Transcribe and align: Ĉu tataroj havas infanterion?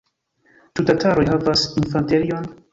Ĉu 0.79 0.85
tataroj 0.87 1.27
havas 1.29 1.69
infanterion? 1.85 2.53